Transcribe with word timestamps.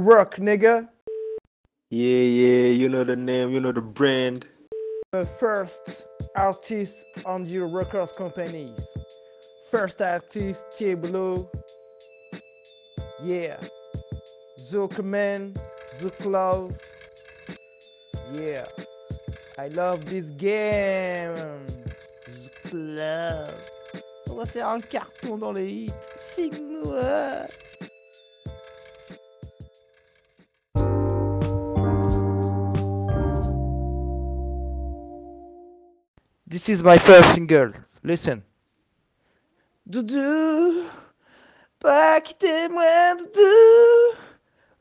Rock, 0.00 0.36
nigga. 0.36 0.88
Yeah, 1.90 2.22
yeah, 2.22 2.68
you 2.68 2.88
know 2.88 3.04
the 3.04 3.16
name, 3.16 3.50
you 3.50 3.60
know 3.60 3.70
the 3.70 3.82
brand. 3.82 4.46
The 5.12 5.26
first 5.26 6.06
artist 6.34 7.04
on 7.26 7.46
your 7.46 7.66
records 7.66 8.12
companies. 8.12 8.80
First 9.70 10.00
artist, 10.00 10.64
Thieblo. 10.72 11.46
Yeah. 13.22 13.58
Zuckman, 14.58 15.52
Zouk 15.98 16.24
love. 16.24 16.80
Yeah. 18.32 18.64
I 19.58 19.68
love 19.68 20.06
this 20.06 20.30
game. 20.30 21.34
Zouk 22.24 22.72
love. 22.72 23.70
On 24.30 24.36
va 24.36 24.46
faire 24.46 24.66
un 24.66 24.76
um 24.76 24.82
carton 24.82 25.36
dans 25.36 25.52
les 25.52 25.68
hits. 25.68 25.92
Signe-moi. 26.16 27.29
This 36.50 36.68
is 36.68 36.82
my 36.82 36.98
first 36.98 37.32
single. 37.34 37.70
Listen. 38.02 38.42
Doudou, 39.88 40.84
pas 41.78 42.20
quitter 42.20 42.68
moi, 42.68 43.14
Doudou. 43.14 44.16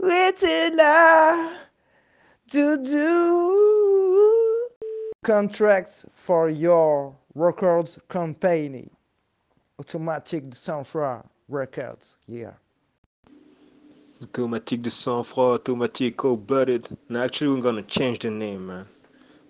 Où 0.02 0.10
était 0.10 0.72
là, 0.76 1.52
Doudou? 2.52 3.54
Contracts 5.24 6.08
for 6.16 6.50
your 6.50 7.16
records 7.36 7.99
company. 8.08 8.90
Automatic 9.77 10.49
de 10.49 10.55
sang-froid 10.55 11.24
Records, 11.49 12.16
yeah. 12.27 12.54
Automatic 14.24 14.82
de 14.82 14.90
sang-froid, 14.90 15.60
automatic 15.60 16.16
oh, 16.16 16.30
cold-blooded. 16.30 16.98
Now, 17.10 17.26
actually, 17.26 17.55
we're 17.55 17.62
gonna 17.62 17.84
change 17.84 18.18
the 18.18 18.32
name, 18.32 18.66
man. 18.66 18.88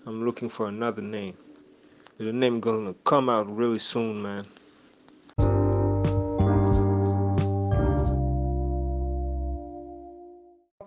I'm 0.05 0.25
looking 0.25 0.49
for 0.49 0.67
another 0.67 1.01
name. 1.01 1.37
The 2.19 2.33
name 2.33 2.59
gonna 2.59 2.93
come 3.05 3.29
out 3.29 3.47
really 3.55 3.79
soon, 3.79 4.21
man. 4.21 4.43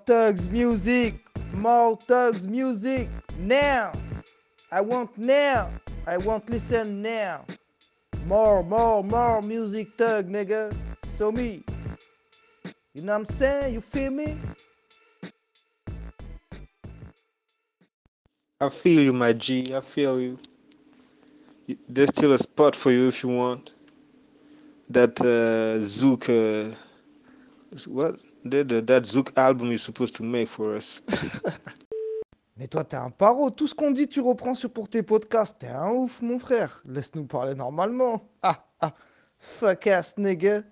Thugs 0.05 0.47
music, 0.51 1.25
more 1.55 1.97
thugs 1.97 2.47
music 2.47 3.09
now. 3.39 3.93
I 4.71 4.83
want 4.83 5.17
now. 5.17 5.71
I 6.07 6.19
want 6.19 6.51
listen 6.51 7.01
now. 7.01 7.47
More, 8.27 8.63
more, 8.63 9.03
more 9.03 9.41
music 9.41 9.89
thug, 9.97 10.29
nigga. 10.29 10.71
So 11.05 11.33
me. 11.33 11.65
You 12.93 13.05
know 13.05 13.13
what 13.13 13.21
I'm 13.21 13.25
saying? 13.25 13.73
You 13.73 13.81
feel 13.81 14.11
me? 14.11 14.37
I 18.61 18.69
feel 18.69 19.01
you, 19.01 19.15
my 19.15 19.33
G. 19.33 19.75
I 19.75 19.81
feel 19.81 20.21
you. 20.21 20.39
There's 21.89 22.11
still 22.11 22.33
a 22.33 22.39
spot 22.39 22.77
for 22.77 22.91
you 22.91 23.09
if 23.09 23.23
you 23.23 23.31
want. 23.31 23.73
That 24.91 25.21
uh, 25.21 25.83
Zook, 25.85 26.29
uh, 26.29 26.75
what? 27.87 28.17
The, 28.45 28.65
the, 28.65 28.83
that 28.83 29.07
Zook 29.07 29.33
album 29.37 29.69
you're 29.69 29.79
supposed 29.79 30.17
to 30.17 30.23
make 30.23 30.49
for 30.49 30.75
us. 30.75 31.03
Mais 32.57 32.69
toi, 32.69 32.85
t'es 32.85 32.97
un 32.97 33.11
paro. 33.11 33.51
Tout 33.51 33.67
ce 33.67 33.75
qu'on 33.75 33.91
dit, 33.91 34.07
tu 34.07 34.21
reprends 34.21 34.55
sur 34.55 34.71
pour 34.71 34.89
tes 34.89 35.03
podcasts. 35.03 35.59
T'es 35.59 35.69
un 35.69 35.91
ouf, 35.91 36.21
mon 36.21 36.39
frère. 36.39 36.83
Laisse-nous 36.85 37.25
parler 37.25 37.55
normalement. 37.55 38.31
Ah, 38.43 38.67
ah. 38.81 38.95
Fuck 39.39 39.87
ass, 39.89 40.17
nigga. 40.19 40.63